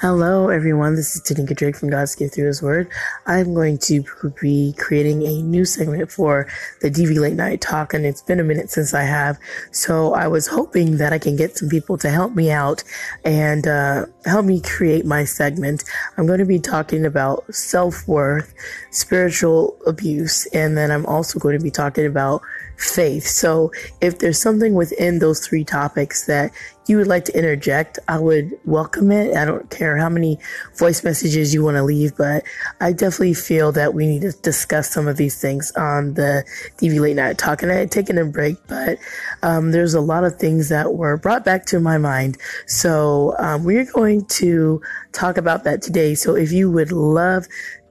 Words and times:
Hello, 0.00 0.48
everyone. 0.48 0.96
This 0.96 1.14
is 1.14 1.22
Tanika 1.22 1.54
Drake 1.54 1.76
from 1.76 1.88
God's 1.88 2.16
Gift 2.16 2.34
Through 2.34 2.48
His 2.48 2.60
Word. 2.60 2.88
I'm 3.26 3.54
going 3.54 3.78
to 3.78 4.04
be 4.42 4.74
creating 4.76 5.22
a 5.22 5.40
new 5.40 5.64
segment 5.64 6.10
for 6.10 6.48
the 6.80 6.90
DV 6.90 7.16
Late 7.16 7.34
Night 7.34 7.60
Talk, 7.60 7.94
and 7.94 8.04
it's 8.04 8.20
been 8.20 8.40
a 8.40 8.44
minute 8.44 8.70
since 8.70 8.92
I 8.92 9.04
have. 9.04 9.38
So 9.70 10.12
I 10.12 10.26
was 10.26 10.48
hoping 10.48 10.96
that 10.96 11.12
I 11.12 11.20
can 11.20 11.36
get 11.36 11.56
some 11.56 11.68
people 11.68 11.96
to 11.98 12.10
help 12.10 12.34
me 12.34 12.50
out 12.50 12.82
and 13.24 13.68
uh, 13.68 14.06
help 14.24 14.44
me 14.44 14.60
create 14.60 15.06
my 15.06 15.24
segment. 15.24 15.84
I'm 16.18 16.26
going 16.26 16.40
to 16.40 16.44
be 16.44 16.58
talking 16.58 17.06
about 17.06 17.54
self 17.54 18.06
worth, 18.08 18.52
spiritual 18.90 19.78
abuse, 19.86 20.44
and 20.46 20.76
then 20.76 20.90
I'm 20.90 21.06
also 21.06 21.38
going 21.38 21.56
to 21.56 21.62
be 21.62 21.70
talking 21.70 22.04
about 22.04 22.42
faith. 22.76 23.26
So 23.26 23.72
if 24.00 24.18
there's 24.18 24.40
something 24.40 24.74
within 24.74 25.18
those 25.18 25.46
three 25.46 25.64
topics 25.64 26.26
that 26.26 26.52
you 26.86 26.98
would 26.98 27.06
like 27.06 27.24
to 27.24 27.36
interject, 27.36 27.98
I 28.08 28.18
would 28.18 28.52
welcome 28.64 29.10
it. 29.10 29.34
I 29.36 29.44
don't 29.44 29.70
care 29.70 29.96
how 29.96 30.08
many 30.08 30.38
voice 30.76 31.02
messages 31.02 31.54
you 31.54 31.64
want 31.64 31.76
to 31.76 31.82
leave, 31.82 32.16
but 32.16 32.44
I 32.80 32.92
definitely 32.92 33.34
feel 33.34 33.72
that 33.72 33.94
we 33.94 34.06
need 34.06 34.22
to 34.22 34.32
discuss 34.32 34.90
some 34.90 35.08
of 35.08 35.16
these 35.16 35.40
things 35.40 35.72
on 35.72 36.14
the 36.14 36.44
DV 36.78 37.00
Late 37.00 37.16
Night 37.16 37.38
Talk. 37.38 37.62
And 37.62 37.72
I 37.72 37.76
had 37.76 37.90
taken 37.90 38.18
a 38.18 38.24
break, 38.24 38.56
but 38.66 38.98
um, 39.42 39.70
there's 39.70 39.94
a 39.94 40.00
lot 40.00 40.24
of 40.24 40.36
things 40.36 40.68
that 40.68 40.94
were 40.94 41.16
brought 41.16 41.44
back 41.44 41.64
to 41.66 41.80
my 41.80 41.96
mind. 41.96 42.36
So 42.66 43.34
um, 43.38 43.64
we're 43.64 43.90
going 43.90 44.26
to 44.26 44.82
talk 45.12 45.38
about 45.38 45.64
that 45.64 45.80
today. 45.80 46.14
So 46.14 46.36
if 46.36 46.52
you 46.52 46.70
would 46.70 46.92
love 46.92 47.46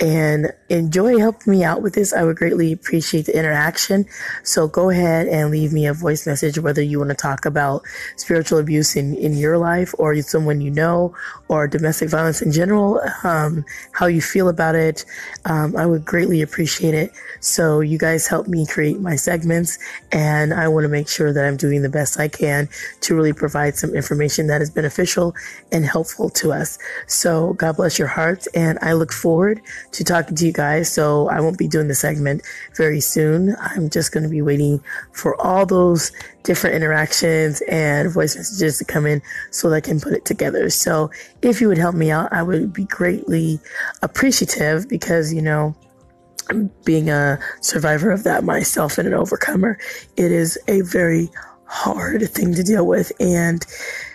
and 0.00 0.52
enjoy 0.68 1.18
helping 1.18 1.50
me 1.52 1.64
out 1.64 1.82
with 1.82 1.94
this. 1.94 2.12
I 2.12 2.24
would 2.24 2.36
greatly 2.36 2.72
appreciate 2.72 3.26
the 3.26 3.36
interaction. 3.36 4.06
So 4.42 4.68
go 4.68 4.90
ahead 4.90 5.26
and 5.28 5.50
leave 5.50 5.72
me 5.72 5.86
a 5.86 5.94
voice 5.94 6.26
message, 6.26 6.58
whether 6.58 6.82
you 6.82 6.98
want 6.98 7.10
to 7.10 7.16
talk 7.16 7.46
about 7.46 7.82
spiritual 8.16 8.58
abuse 8.58 8.96
in, 8.96 9.14
in 9.16 9.36
your 9.36 9.58
life 9.58 9.94
or 9.98 10.20
someone 10.22 10.60
you 10.60 10.70
know 10.70 11.14
or 11.48 11.66
domestic 11.66 12.10
violence 12.10 12.42
in 12.42 12.52
general, 12.52 13.00
um, 13.24 13.64
how 13.92 14.06
you 14.06 14.20
feel 14.20 14.48
about 14.48 14.74
it. 14.74 15.04
Um, 15.46 15.76
I 15.76 15.86
would 15.86 16.04
greatly 16.04 16.42
appreciate 16.42 16.94
it. 16.94 17.12
So 17.40 17.80
you 17.80 17.98
guys 17.98 18.26
help 18.26 18.48
me 18.48 18.66
create 18.66 19.00
my 19.00 19.16
segments 19.16 19.78
and 20.12 20.52
I 20.52 20.68
want 20.68 20.84
to 20.84 20.88
make 20.88 21.08
sure 21.08 21.32
that 21.32 21.44
I'm 21.44 21.56
doing 21.56 21.82
the 21.82 21.88
best 21.88 22.20
I 22.20 22.28
can 22.28 22.68
to 23.02 23.14
really 23.14 23.32
provide 23.32 23.76
some 23.76 23.94
information 23.94 24.48
that 24.48 24.60
is 24.60 24.70
beneficial 24.70 25.34
and 25.72 25.84
helpful 25.84 26.28
to 26.30 26.52
us. 26.52 26.78
So 27.06 27.54
God 27.54 27.76
bless 27.76 27.98
your 27.98 28.08
hearts 28.08 28.46
and 28.48 28.78
I 28.82 28.92
look 28.92 29.12
forward 29.12 29.60
to 29.92 30.04
talking 30.04 30.36
to 30.36 30.46
you 30.46 30.52
guys. 30.58 30.92
So 30.92 31.28
I 31.28 31.40
won't 31.40 31.56
be 31.56 31.68
doing 31.68 31.86
the 31.86 31.94
segment 31.94 32.42
very 32.76 33.00
soon. 33.00 33.54
I'm 33.60 33.88
just 33.88 34.10
going 34.12 34.24
to 34.24 34.28
be 34.28 34.42
waiting 34.42 34.82
for 35.12 35.40
all 35.40 35.64
those 35.64 36.10
different 36.42 36.74
interactions 36.74 37.62
and 37.68 38.10
voice 38.10 38.34
messages 38.34 38.76
to 38.78 38.84
come 38.84 39.06
in 39.06 39.22
so 39.52 39.70
that 39.70 39.76
I 39.76 39.80
can 39.80 40.00
put 40.00 40.14
it 40.14 40.24
together. 40.24 40.68
So 40.68 41.12
if 41.42 41.60
you 41.60 41.68
would 41.68 41.78
help 41.78 41.94
me 41.94 42.10
out, 42.10 42.32
I 42.32 42.42
would 42.42 42.72
be 42.72 42.86
greatly 42.86 43.60
appreciative 44.02 44.88
because, 44.88 45.32
you 45.32 45.42
know, 45.42 45.76
being 46.84 47.08
a 47.08 47.38
survivor 47.60 48.10
of 48.10 48.24
that 48.24 48.42
myself 48.42 48.98
and 48.98 49.06
an 49.06 49.14
overcomer, 49.14 49.78
it 50.16 50.32
is 50.32 50.58
a 50.66 50.80
very 50.80 51.30
hard 51.66 52.28
thing 52.30 52.52
to 52.54 52.64
deal 52.64 52.84
with. 52.84 53.12
And 53.20 53.64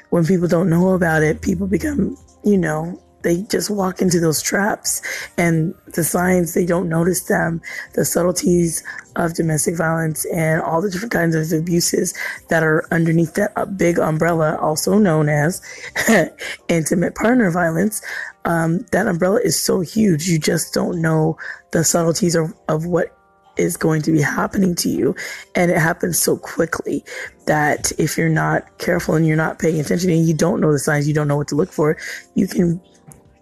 when 0.10 0.26
people 0.26 0.50
don't 0.50 0.70
know 0.70 0.90
about 0.94 1.24
it, 1.24 1.42
people 1.42 1.68
become, 1.68 2.18
you 2.44 2.58
know, 2.58 3.02
they 3.24 3.42
just 3.44 3.70
walk 3.70 4.02
into 4.02 4.20
those 4.20 4.42
traps 4.42 5.02
and 5.38 5.74
the 5.96 6.04
signs 6.04 6.54
they 6.54 6.66
don't 6.66 6.88
notice 6.88 7.24
them 7.24 7.62
the 7.96 8.06
subtleties 8.06 8.84
of 9.16 9.34
domestic 9.34 9.76
violence 9.76 10.26
and 10.26 10.62
all 10.62 10.82
the 10.82 10.90
different 10.90 11.12
kinds 11.12 11.36
of 11.36 11.60
abuses 11.60 12.14
that 12.50 12.64
are 12.64 12.86
underneath 12.92 13.34
that 13.34 13.78
big 13.78 13.98
umbrella 13.98 14.58
also 14.58 14.98
known 14.98 15.30
as 15.30 15.62
intimate 16.68 17.16
partner 17.16 17.50
violence 17.50 18.02
um, 18.46 18.80
that 18.92 19.08
umbrella 19.08 19.40
is 19.44 19.60
so 19.60 19.82
huge 19.82 20.28
you 20.28 20.38
just 20.38 20.74
don't 20.74 21.02
know 21.02 21.38
the 21.72 21.84
subtleties 21.84 22.36
of, 22.36 22.54
of 22.68 22.86
what 22.86 23.18
is 23.58 23.78
going 23.78 24.02
to 24.02 24.12
be 24.12 24.22
happening 24.22 24.76
to 24.76 24.90
you. 24.90 25.16
And 25.56 25.72
it 25.72 25.78
happens 25.78 26.20
so 26.20 26.38
quickly 26.38 27.04
that 27.46 27.92
if 28.00 28.18
you're 28.18 28.30
not 28.30 28.78
careful 28.80 29.16
and 29.16 29.28
you're 29.28 29.38
not 29.38 29.60
paying 29.60 29.80
attention 29.80 30.10
and 30.10 30.28
you 30.28 30.34
don't 30.34 30.60
know 30.60 30.72
the 30.72 30.80
signs, 30.80 31.08
you 31.08 31.14
don't 31.14 31.28
know 31.28 31.38
what 31.38 31.48
to 31.50 31.56
look 31.56 31.72
for, 31.72 31.98
you 32.36 32.48
can 32.48 32.82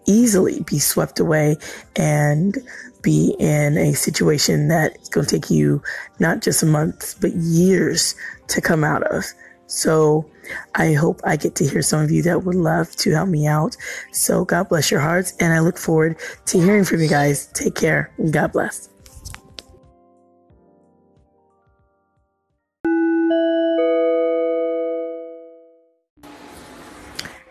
easily 0.06 0.62
be 0.62 0.80
swept 0.80 1.20
away 1.20 1.58
and 1.96 2.58
be 3.02 3.36
in 3.40 3.78
a 3.78 3.94
situation 3.94 4.68
that's 4.68 5.10
going 5.10 5.26
to 5.26 5.40
take 5.40 5.50
you 5.50 5.82
not 6.20 6.42
just 6.42 6.64
months, 6.64 7.16
but 7.16 7.34
years 7.34 8.16
to 8.48 8.62
come 8.62 8.84
out 8.84 9.04
of. 9.04 9.26
So 9.68 10.30
I 10.76 10.94
hope 10.94 11.22
I 11.24 11.38
get 11.38 11.56
to 11.56 11.66
hear 11.66 11.82
some 11.82 12.02
of 12.02 12.12
you 12.12 12.22
that 12.24 12.44
would 12.44 12.56
love 12.56 12.94
to 12.98 13.12
help 13.12 13.30
me 13.30 13.48
out. 13.48 13.78
So 14.12 14.44
God 14.44 14.68
bless 14.70 14.92
your 14.92 15.00
hearts. 15.00 15.34
And 15.40 15.54
I 15.54 15.60
look 15.60 15.78
forward 15.78 16.18
to 16.48 16.60
hearing 16.60 16.84
from 16.84 17.02
you 17.02 17.08
guys. 17.08 17.48
Take 17.54 17.76
care 17.76 18.14
God 18.32 18.52
bless. 18.52 18.91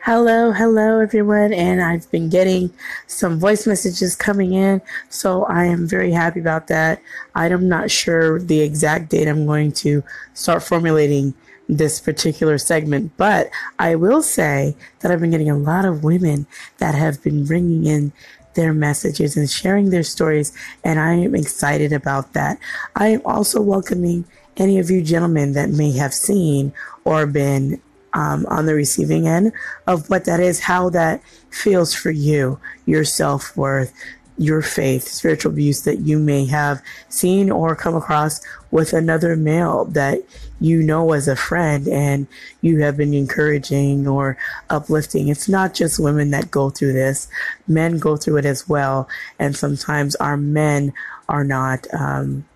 Hello, 0.02 0.50
hello 0.50 1.00
everyone, 1.00 1.52
and 1.52 1.82
I've 1.82 2.10
been 2.10 2.30
getting 2.30 2.72
some 3.06 3.38
voice 3.38 3.66
messages 3.66 4.16
coming 4.16 4.54
in, 4.54 4.80
so 5.10 5.44
I 5.44 5.66
am 5.66 5.86
very 5.86 6.10
happy 6.10 6.40
about 6.40 6.68
that. 6.68 7.02
I'm 7.34 7.68
not 7.68 7.90
sure 7.90 8.38
the 8.38 8.62
exact 8.62 9.10
date 9.10 9.28
I'm 9.28 9.44
going 9.44 9.72
to 9.72 10.02
start 10.32 10.62
formulating 10.62 11.34
this 11.68 12.00
particular 12.00 12.56
segment, 12.56 13.14
but 13.18 13.50
I 13.78 13.94
will 13.94 14.22
say 14.22 14.74
that 15.00 15.10
I've 15.10 15.20
been 15.20 15.32
getting 15.32 15.50
a 15.50 15.58
lot 15.58 15.84
of 15.84 16.02
women 16.02 16.46
that 16.78 16.94
have 16.94 17.22
been 17.22 17.44
bringing 17.44 17.84
in 17.84 18.14
their 18.54 18.72
messages 18.72 19.36
and 19.36 19.50
sharing 19.50 19.90
their 19.90 20.02
stories, 20.02 20.56
and 20.82 20.98
I 20.98 21.12
am 21.12 21.34
excited 21.34 21.92
about 21.92 22.32
that. 22.32 22.58
I 22.96 23.08
am 23.08 23.20
also 23.26 23.60
welcoming 23.60 24.24
any 24.56 24.78
of 24.78 24.90
you 24.90 25.02
gentlemen 25.02 25.52
that 25.52 25.68
may 25.68 25.92
have 25.92 26.14
seen 26.14 26.72
or 27.04 27.26
been 27.26 27.82
um, 28.12 28.46
on 28.46 28.66
the 28.66 28.74
receiving 28.74 29.26
end 29.26 29.52
of 29.86 30.10
what 30.10 30.24
that 30.24 30.40
is, 30.40 30.60
how 30.60 30.90
that 30.90 31.22
feels 31.50 31.94
for 31.94 32.10
you, 32.10 32.58
your 32.86 33.04
self 33.04 33.56
worth, 33.56 33.92
your 34.40 34.62
faith, 34.62 35.06
spiritual 35.06 35.52
abuse 35.52 35.82
that 35.82 35.98
you 35.98 36.18
may 36.18 36.46
have 36.46 36.82
seen 37.10 37.50
or 37.50 37.76
come 37.76 37.94
across 37.94 38.40
with 38.70 38.94
another 38.94 39.36
male 39.36 39.84
that 39.84 40.22
you 40.60 40.82
know 40.82 41.12
as 41.12 41.28
a 41.28 41.36
friend 41.36 41.86
and 41.88 42.26
you 42.62 42.80
have 42.80 42.96
been 42.96 43.12
encouraging 43.12 44.08
or 44.08 44.38
uplifting. 44.70 45.28
It's 45.28 45.48
not 45.48 45.74
just 45.74 46.00
women 46.00 46.30
that 46.30 46.50
go 46.50 46.70
through 46.70 46.94
this. 46.94 47.28
Men 47.68 47.98
go 47.98 48.16
through 48.16 48.38
it 48.38 48.46
as 48.46 48.66
well. 48.66 49.08
And 49.38 49.54
sometimes 49.54 50.16
our 50.16 50.38
men 50.38 50.94
are 51.28 51.44
not, 51.44 51.86
um, 51.92 52.46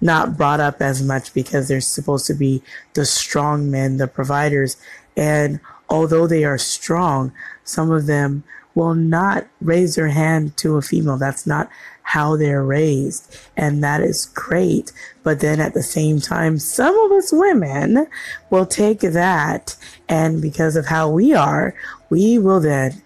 not 0.00 0.36
brought 0.36 0.60
up 0.60 0.80
as 0.80 1.02
much 1.02 1.32
because 1.34 1.68
they're 1.68 1.80
supposed 1.80 2.26
to 2.26 2.34
be 2.34 2.62
the 2.94 3.04
strong 3.04 3.70
men, 3.70 3.98
the 3.98 4.06
providers. 4.06 4.76
And 5.16 5.60
although 5.88 6.26
they 6.26 6.44
are 6.44 6.58
strong, 6.58 7.32
some 7.64 7.90
of 7.90 8.06
them 8.06 8.44
will 8.74 8.94
not 8.94 9.46
raise 9.60 9.96
their 9.96 10.08
hand 10.08 10.56
to 10.56 10.76
a 10.76 10.82
female. 10.82 11.18
That's 11.18 11.46
not 11.46 11.68
how 12.02 12.36
they're 12.36 12.64
raised. 12.64 13.36
And 13.56 13.84
that 13.84 14.00
is 14.00 14.26
great. 14.26 14.92
But 15.22 15.40
then 15.40 15.60
at 15.60 15.74
the 15.74 15.82
same 15.82 16.20
time, 16.20 16.58
some 16.58 16.96
of 16.98 17.12
us 17.12 17.32
women 17.32 18.06
will 18.50 18.66
take 18.66 19.00
that 19.00 19.76
and 20.08 20.42
because 20.42 20.76
of 20.76 20.86
how 20.86 21.08
we 21.08 21.34
are, 21.34 21.74
we 22.08 22.38
will 22.38 22.60
then 22.60 23.02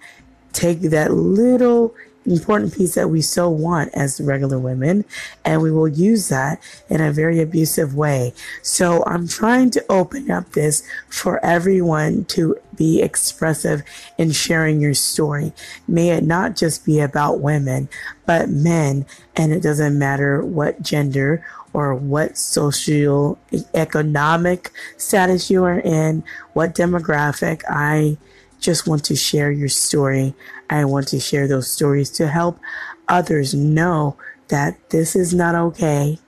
take 0.53 0.81
that 0.81 1.13
little 1.13 1.95
important 2.27 2.75
piece 2.75 2.95
that 2.95 3.11
we 3.11 3.21
so 3.21 3.49
want 3.49 3.91
as 3.95 4.21
regular 4.21 4.59
women, 4.59 5.05
and 5.45 5.63
we 5.63 5.71
will 5.71 5.89
use 5.89 6.29
that 6.29 6.61
in 6.89 7.01
a 7.01 7.13
very 7.13 7.41
abusive 7.41 7.95
way. 7.95 8.33
So 8.63 9.05
I'm 9.07 9.29
trying 9.29 9.71
to 9.71 9.85
open 9.89 10.31
up 10.31 10.53
this 10.53 10.83
for 11.09 11.45
everyone 11.45 12.25
to 12.27 12.57
be 12.77 13.03
expressive 13.03 13.83
in 14.19 14.33
sharing 14.33 14.81
your 14.81 14.95
story. 14.95 15.53
May 15.87 16.11
it 16.11 16.25
not 16.25 16.57
just 16.57 16.85
be 16.85 17.01
about 17.01 17.41
women, 17.41 17.89
but 18.27 18.49
men, 18.49 19.07
and 19.37 19.53
it 19.53 19.63
doesn't 19.63 19.99
matter 19.99 20.45
what 20.45 20.83
gender 20.83 21.45
or 21.73 21.95
what 21.95 22.39
social 22.39 23.39
economic 23.75 24.71
status 24.97 25.51
you 25.51 25.65
are 25.65 25.81
in, 25.81 26.23
what 26.53 26.75
demographic. 26.75 27.63
I 27.69 28.17
just 28.61 28.87
want 28.87 29.05
to 29.05 29.17
share 29.17 29.51
your 29.51 29.69
story. 29.69 30.35
I 30.71 30.85
want 30.85 31.09
to 31.09 31.21
share 31.21 31.47
those 31.47 31.71
stories 31.71 32.11
to 32.13 32.29
help 32.29 32.59
others 33.09 33.55
know 33.55 34.17
that 34.49 34.91
this 34.91 35.15
is 35.15 35.35
not 35.35 35.55
okay 35.55 36.19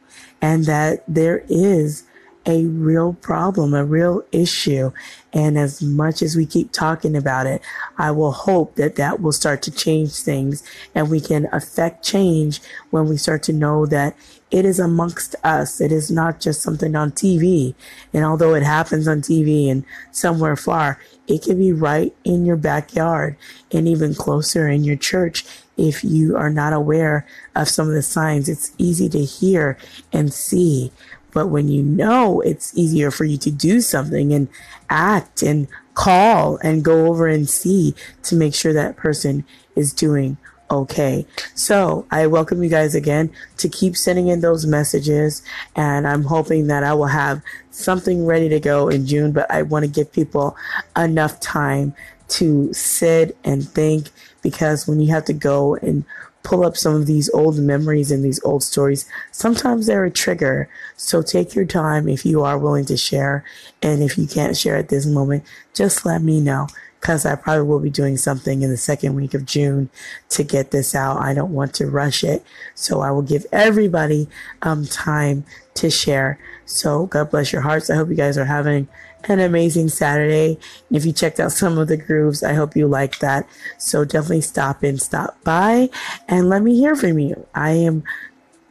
and 0.41 0.65
that 0.65 1.03
there 1.09 1.45
is 1.49 2.05
a 2.47 2.65
real 2.67 3.13
problem, 3.15 3.75
a 3.75 3.85
real 3.85 4.25
issue. 4.31 4.93
And 5.33 5.59
as 5.59 5.83
much 5.83 6.23
as 6.23 6.37
we 6.37 6.47
keep 6.47 6.71
talking 6.73 7.17
about 7.17 7.47
it, 7.47 7.61
I 7.99 8.13
will 8.13 8.33
hope 8.33 8.77
that 8.77 8.97
that 8.97 9.21
will 9.21 9.33
start 9.33 9.63
to 9.63 9.71
change 9.71 10.13
things 10.13 10.63
and 10.95 11.11
we 11.11 11.21
can 11.21 11.49
affect 11.53 12.05
change 12.05 12.61
when 12.91 13.09
we 13.09 13.17
start 13.17 13.43
to 13.45 13.53
know 13.53 13.85
that 13.87 14.17
it 14.51 14.65
is 14.65 14.79
amongst 14.79 15.35
us. 15.43 15.81
It 15.81 15.91
is 15.91 16.11
not 16.11 16.41
just 16.41 16.63
something 16.63 16.95
on 16.95 17.11
TV. 17.11 17.75
And 18.13 18.25
although 18.25 18.55
it 18.55 18.63
happens 18.63 19.09
on 19.09 19.21
TV 19.21 19.69
and 19.69 19.85
somewhere 20.13 20.57
far, 20.57 21.01
It 21.27 21.43
could 21.43 21.59
be 21.59 21.73
right 21.73 22.15
in 22.25 22.45
your 22.45 22.57
backyard 22.57 23.37
and 23.73 23.89
even 23.89 24.15
closer 24.15 24.69
in 24.69 24.85
your 24.85 24.97
church. 24.97 25.45
If 25.77 26.05
you 26.05 26.37
are 26.37 26.51
not 26.51 26.73
aware 26.73 27.27
of 27.55 27.69
some 27.69 27.89
of 27.89 27.95
the 27.95 28.03
signs, 28.03 28.49
it's 28.49 28.73
easy 28.79 29.09
to 29.11 29.25
hear 29.25 29.77
and 30.13 30.33
see. 30.33 30.93
But 31.33 31.49
when 31.49 31.69
you 31.69 31.83
know, 31.83 32.41
it's 32.41 32.77
easier 32.77 33.11
for 33.11 33.25
you 33.25 33.37
to 33.39 33.51
do 33.51 33.81
something 33.81 34.33
and 34.33 34.49
act 34.89 35.43
and 35.43 35.69
call 35.95 36.59
and 36.59 36.85
go 36.85 37.07
over 37.07 37.27
and 37.27 37.49
see 37.49 37.95
to 38.23 38.37
make 38.37 38.55
sure 38.55 38.73
that 38.73 38.97
person 38.97 39.45
is 39.75 39.93
doing 39.93 40.39
okay. 40.71 41.27
So 41.55 42.07
I 42.11 42.27
welcome 42.27 42.63
you 42.63 42.69
guys 42.69 42.95
again 42.95 43.31
to 43.59 43.69
keep 43.69 43.97
sending 43.97 44.29
in 44.29 44.41
those 44.41 44.67
messages. 44.67 45.43
And 45.75 46.07
I'm 46.07 46.25
hoping 46.25 46.67
that 46.69 46.83
I 46.83 46.95
will 46.95 47.07
have 47.07 47.43
something 47.71 48.27
ready 48.27 48.49
to 48.49 48.61
go 48.61 48.89
in 48.89 49.07
June, 49.07 49.33
but 49.33 49.51
I 49.51 49.63
want 49.63 49.85
to 49.85 49.91
give 49.91 50.13
people 50.13 50.57
enough 50.97 51.41
time 51.41 51.95
to 52.29 52.73
sit 52.73 53.37
and 53.45 53.69
think 53.69 54.09
because 54.43 54.87
when 54.87 55.01
you 55.01 55.13
have 55.13 55.25
to 55.27 55.33
go 55.33 55.77
and 55.77 56.05
pull 56.43 56.65
up 56.65 56.77
some 56.77 56.95
of 56.95 57.07
these 57.07 57.29
old 57.31 57.59
memories 57.59 58.13
and 58.13 58.25
these 58.25 58.43
old 58.45 58.63
stories, 58.63 59.09
sometimes 59.33 59.87
they're 59.87 60.05
a 60.05 60.11
trigger. 60.11 60.69
So 60.97 61.21
take 61.21 61.55
your 61.57 61.65
time 61.65 62.09
if 62.09 62.25
you 62.25 62.45
are 62.45 62.57
willing 62.57 62.85
to 62.87 62.97
share. 62.97 63.45
And 63.83 64.01
if 64.01 64.17
you 64.17 64.29
can't 64.29 64.57
share 64.57 64.77
at 64.77 64.89
this 64.89 65.07
moment, 65.07 65.45
just 65.75 66.07
let 66.07 66.23
me 66.23 66.41
know 66.41 66.69
because 67.07 67.25
I 67.25 67.37
probably 67.37 67.63
will 67.63 67.79
be 67.79 67.89
doing 67.89 68.17
something 68.17 68.63
in 68.63 68.71
the 68.71 68.77
second 68.77 69.15
week 69.15 69.33
of 69.33 69.47
June 69.47 69.91
to 70.31 70.43
get 70.43 70.73
this 70.73 70.93
out. 70.93 71.19
I 71.19 71.35
don't 71.35 71.53
want 71.53 71.73
to 71.75 71.87
rush 71.87 72.25
it. 72.25 72.43
So 72.75 73.01
I 73.01 73.13
will 73.13 73.23
give 73.23 73.47
everybody 73.53 74.27
um, 74.63 74.87
time 74.87 75.45
to 75.75 75.89
share. 75.89 76.41
So 76.65 77.07
God 77.07 77.31
bless 77.31 77.53
your 77.53 77.63
hearts. 77.63 77.91
I 77.91 77.95
hope 77.95 78.09
you 78.09 78.17
guys 78.17 78.37
are 78.37 78.45
having 78.45 78.89
an 79.23 79.39
amazing 79.39 79.91
Saturday. 79.91 80.59
And 80.89 80.97
if 80.97 81.07
you 81.07 81.13
checked 81.13 81.39
out 81.39 81.53
some 81.53 81.79
of 81.79 81.87
the 81.87 81.97
grooves, 81.97 82.43
I 82.43 82.55
hope 82.55 82.75
you 82.75 82.89
like 82.89 83.21
that. 83.21 83.49
So 83.79 84.05
definitely 84.05 84.41
stop 84.41 84.83
in, 84.83 84.99
stop 84.99 85.41
by 85.45 85.91
and 86.27 86.49
let 86.49 86.63
me 86.63 86.75
hear 86.75 86.97
from 86.97 87.21
you. 87.21 87.47
I 87.55 87.71
am 87.71 88.03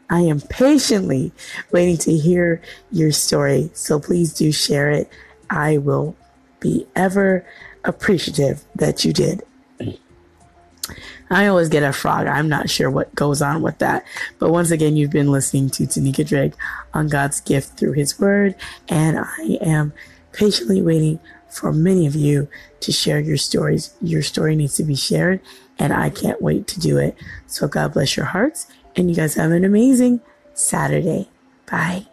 I 0.10 0.20
am 0.20 0.42
patiently 0.42 1.32
waiting 1.72 1.98
to 2.00 2.12
hear 2.12 2.62
your 2.92 3.14
story. 3.14 3.72
So 3.74 3.98
please 3.98 4.34
do 4.34 4.52
share 4.52 4.92
it. 4.92 5.10
I 5.50 5.78
will 5.78 6.18
be 6.60 6.86
ever 6.98 7.46
appreciative 7.86 8.64
that 8.76 9.06
you 9.06 9.14
did. 9.14 9.44
I 11.30 11.48
always 11.48 11.70
get 11.70 11.84
a 11.84 11.92
frog. 11.92 12.28
I'm 12.28 12.48
not 12.48 12.70
sure 12.70 12.90
what 12.90 13.14
goes 13.16 13.42
on 13.42 13.62
with 13.62 13.80
that. 13.80 14.06
But 14.38 14.52
once 14.52 14.70
again, 14.70 14.96
you've 14.96 15.12
been 15.12 15.32
listening 15.32 15.70
to 15.72 15.84
Tanika 15.84 16.28
Drake 16.28 16.54
on 16.94 17.08
God's 17.08 17.42
gift 17.42 17.78
through 17.78 17.94
his 17.94 18.20
word. 18.20 18.56
And 18.88 19.18
I 19.18 19.58
am 19.62 19.94
patiently 20.34 20.82
waiting 20.82 21.20
for 21.50 21.72
many 21.72 22.06
of 22.06 22.16
you 22.16 22.48
to 22.82 22.92
share 22.92 23.20
your 23.20 23.38
stories. 23.38 23.96
Your 24.02 24.22
story 24.22 24.56
needs 24.56 24.76
to 24.76 24.84
be 24.84 24.96
shared 24.96 25.40
and 25.80 25.94
I 25.94 26.10
can't 26.10 26.42
wait 26.42 26.68
to 26.68 26.80
do 26.80 26.98
it. 26.98 27.16
So 27.48 27.68
God 27.68 27.94
bless 27.94 28.16
your 28.16 28.28
hearts 28.28 28.68
and 28.96 29.10
you 29.10 29.16
guys 29.16 29.36
have 29.36 29.52
an 29.52 29.66
amazing 29.66 30.22
Saturday. 30.54 31.30
Bye. 31.70 32.08